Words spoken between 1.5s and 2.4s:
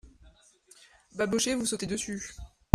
Vous sautez dessus!